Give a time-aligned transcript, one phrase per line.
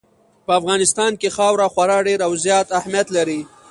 [0.45, 3.39] په افغانستان کې خاوره خورا ډېر او زیات اهمیت لري.